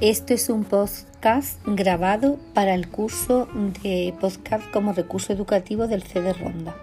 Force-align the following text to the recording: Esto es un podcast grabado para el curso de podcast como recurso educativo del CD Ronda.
Esto 0.00 0.32
es 0.32 0.48
un 0.48 0.64
podcast 0.64 1.60
grabado 1.66 2.38
para 2.54 2.72
el 2.72 2.88
curso 2.88 3.48
de 3.82 4.14
podcast 4.18 4.64
como 4.70 4.94
recurso 4.94 5.34
educativo 5.34 5.88
del 5.88 6.04
CD 6.04 6.32
Ronda. 6.32 6.74